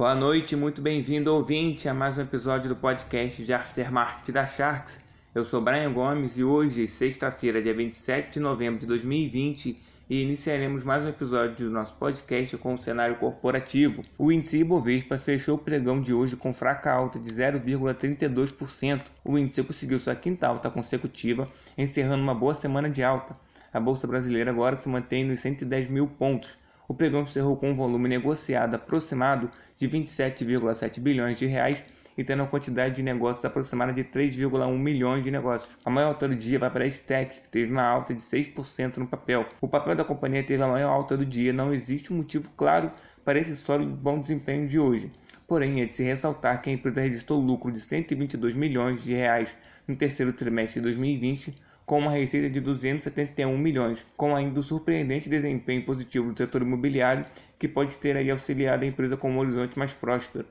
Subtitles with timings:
[0.00, 4.98] Boa noite, muito bem-vindo ouvinte a mais um episódio do podcast de Aftermarket da Sharks.
[5.34, 9.78] Eu sou Brian Gomes e hoje, sexta-feira, dia 27 de novembro de 2020,
[10.08, 14.02] iniciaremos mais um episódio do nosso podcast com o cenário corporativo.
[14.16, 19.02] O índice Ibovespa fechou o pregão de hoje com fraca alta de 0,32%.
[19.22, 21.46] O índice conseguiu sua quinta alta consecutiva,
[21.76, 23.36] encerrando uma boa semana de alta.
[23.70, 26.58] A bolsa brasileira agora se mantém nos 110 mil pontos
[26.90, 31.84] o pregão encerrou com um volume negociado aproximado de 27,7 bilhões de reais
[32.18, 35.70] e tendo uma quantidade de negócios aproximada de 3,1 milhões de negócios.
[35.84, 38.96] A maior alta do dia vai para a Stack, que teve uma alta de 6%
[38.96, 39.46] no papel.
[39.60, 42.90] O papel da companhia teve a maior alta do dia, não existe um motivo claro
[43.24, 45.12] para esse sólido bom desempenho de hoje.
[45.46, 49.54] Porém, é de se ressaltar que a empresa registrou lucro de 122 milhões de reais
[49.86, 51.54] no terceiro trimestre de 2020,
[51.90, 57.26] com uma receita de 271 milhões, com ainda o surpreendente desempenho positivo do setor imobiliário,
[57.58, 60.46] que pode ter aí auxiliado a empresa com um horizonte mais próspero.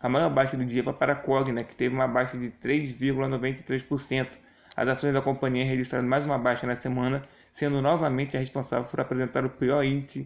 [0.00, 4.28] A maior baixa do dia foi para a Cogna, que teve uma baixa de 3,93%.
[4.76, 9.00] As ações da companhia registraram mais uma baixa na semana, sendo novamente a responsável por
[9.00, 10.24] apresentar o pior índice,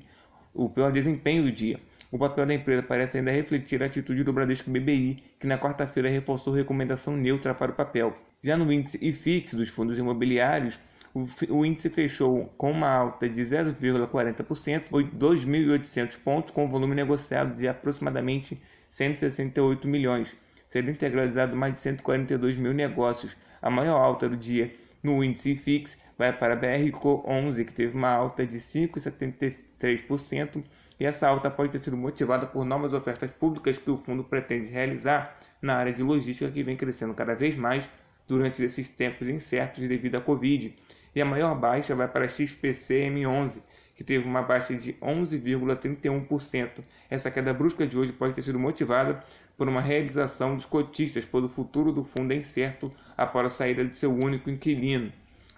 [0.53, 1.81] o pior desempenho do dia.
[2.13, 6.09] O papel da empresa parece ainda refletir a atitude do Bradesco BBI, que na quarta-feira
[6.09, 8.13] reforçou recomendação neutra para o papel.
[8.43, 10.81] Já no índice IFIX dos fundos imobiliários,
[11.15, 18.61] o índice fechou com uma alta de 0,40%, 2.800 pontos, com volume negociado de aproximadamente
[18.89, 20.35] 168 milhões,
[20.67, 23.37] sendo integralizado mais de 142 mil negócios.
[23.63, 27.97] A maior alta do dia no índice IFIX vai para a BRCO 11, que teve
[27.97, 30.63] uma alta de 5,73%,
[31.01, 34.69] e essa alta pode ter sido motivada por novas ofertas públicas que o fundo pretende
[34.69, 37.89] realizar na área de logística que vem crescendo cada vez mais
[38.29, 40.77] durante esses tempos incertos devido à Covid.
[41.15, 43.63] E a maior baixa vai para a XPC M11,
[43.97, 46.85] que teve uma baixa de 11,31%.
[47.09, 49.25] Essa queda brusca de hoje pode ter sido motivada
[49.57, 53.83] por uma realização dos cotistas, pois o futuro do fundo é incerto após a saída
[53.87, 55.11] de seu único inquilino.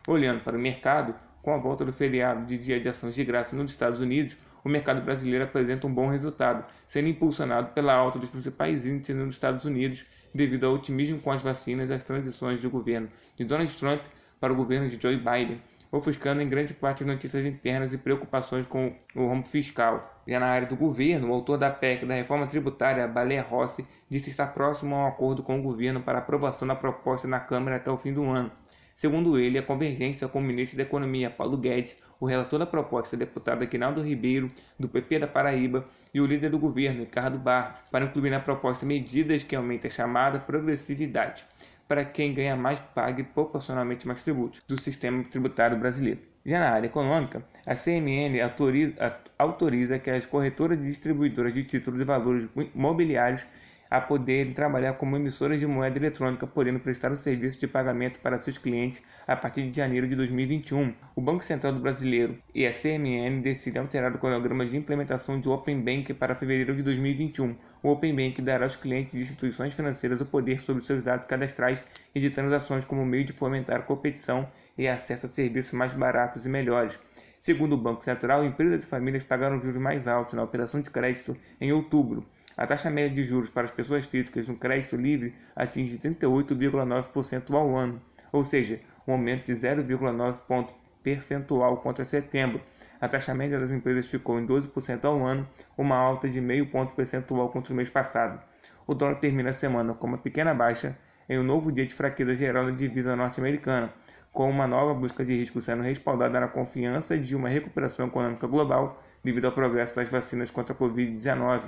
[0.06, 3.54] Olhando para o mercado, com a volta do feriado de dia de ações de graça
[3.54, 8.30] nos Estados Unidos, o mercado brasileiro apresenta um bom resultado, sendo impulsionado pela alta dos
[8.30, 10.04] principais índices nos Estados Unidos
[10.34, 14.00] devido ao otimismo com as vacinas e as transições do governo de Donald Trump
[14.40, 18.96] para o governo de Joe Biden, ofuscando em grande parte notícias internas e preocupações com
[19.14, 20.20] o rombo fiscal.
[20.26, 24.30] Já na área do governo, o autor da PEC da reforma tributária, Baleia Rossi, disse
[24.30, 27.90] estar próximo a um acordo com o governo para aprovação da proposta na Câmara até
[27.90, 28.50] o fim do ano.
[28.94, 33.16] Segundo ele, a convergência com o ministro da Economia, Paulo Guedes, o relator da proposta,
[33.16, 38.04] deputado Aguinaldo Ribeiro, do PP da Paraíba, e o líder do governo, Ricardo Barros, para
[38.04, 41.44] incluir na proposta medidas que aumentem a chamada progressividade,
[41.88, 46.20] para quem ganha mais pague proporcionalmente mais tributos do sistema tributário brasileiro.
[46.44, 51.98] Já na área econômica, a CMN autoriza, autoriza que as corretoras e distribuidoras de títulos
[51.98, 53.44] de valores imobiliários
[53.92, 58.38] a poderem trabalhar como emissoras de moeda eletrônica, podendo prestar o serviço de pagamento para
[58.38, 60.94] seus clientes a partir de janeiro de 2021.
[61.14, 65.52] O Banco Central do Brasileiro e a CMN decidem alterar o cronograma de implementação do
[65.52, 67.54] Open Bank para fevereiro de 2021.
[67.82, 71.84] O Open Bank dará aos clientes de instituições financeiras o poder sobre seus dados cadastrais
[72.14, 74.48] e de transações como meio de fomentar a competição
[74.78, 76.98] e acesso a serviços mais baratos e melhores.
[77.38, 81.36] Segundo o Banco Central, empresas e famílias pagaram juros mais altos na operação de crédito
[81.60, 82.24] em outubro.
[82.56, 87.74] A taxa média de juros para as pessoas físicas no crédito livre atinge 38,9% ao
[87.74, 92.60] ano, ou seja, um aumento de 0,9 ponto percentual contra setembro.
[93.00, 96.94] A taxa média das empresas ficou em 12% ao ano, uma alta de meio ponto
[96.94, 98.40] percentual contra o mês passado.
[98.86, 100.96] O dólar termina a semana com uma pequena baixa
[101.28, 103.92] em um novo dia de fraqueza geral na divisa norte-americana,
[104.32, 109.00] com uma nova busca de risco sendo respaldada na confiança de uma recuperação econômica global
[109.22, 111.62] devido ao progresso das vacinas contra a Covid-19.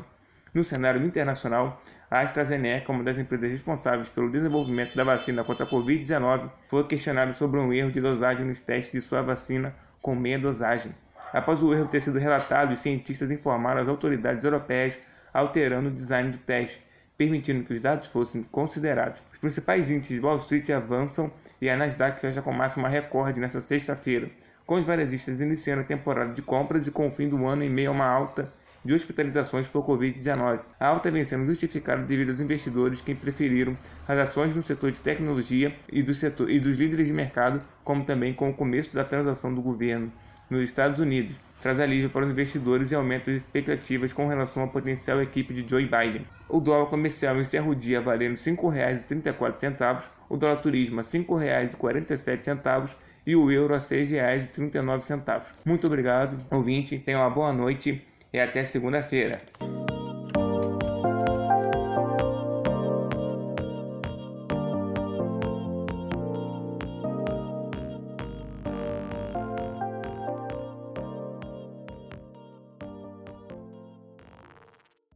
[0.55, 5.69] No cenário internacional, a AstraZeneca, uma das empresas responsáveis pelo desenvolvimento da vacina contra a
[5.69, 10.39] Covid-19, foi questionada sobre um erro de dosagem nos testes de sua vacina com meia
[10.39, 10.95] dosagem.
[11.33, 14.97] Após o erro ter sido relatado, os cientistas informaram as autoridades europeias,
[15.33, 16.81] alterando o design do teste,
[17.19, 19.25] permitindo que os dados fossem considerados.
[19.33, 23.61] Os principais índices de Wall Street avançam e a Nasdaq fecha com máxima recorde nesta
[23.61, 24.31] sexta-feira,
[24.65, 27.71] com os varejistas iniciando a temporada de compras e com o fim do ano em
[27.71, 28.53] meio a uma alta
[28.85, 30.61] de hospitalizações por Covid-19.
[30.79, 33.77] A alta vem sendo justificada devido aos investidores que preferiram
[34.07, 38.05] as ações no setor de tecnologia e, do setor, e dos líderes de mercado, como
[38.05, 40.13] também com o começo da transação do governo
[40.51, 44.67] nos Estados Unidos, traz alívio para os investidores e aumenta as expectativas com relação à
[44.67, 46.27] potencial equipe de Joe Biden.
[46.49, 52.95] O dólar comercial encerra o dia valendo R$ 5,34, o dólar turismo a R$ 5,47
[53.27, 55.55] e o euro a R$ 6,39.
[55.65, 59.41] Muito obrigado, ouvinte, tenha uma boa noite e até segunda-feira.